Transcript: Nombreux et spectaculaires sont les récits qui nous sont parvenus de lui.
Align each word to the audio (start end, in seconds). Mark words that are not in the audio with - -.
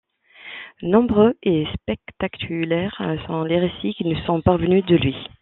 Nombreux 0.81 1.35
et 1.43 1.67
spectaculaires 1.79 3.19
sont 3.27 3.43
les 3.43 3.59
récits 3.59 3.93
qui 3.93 4.05
nous 4.07 4.19
sont 4.23 4.41
parvenus 4.41 4.83
de 4.87 4.95
lui. 4.95 5.15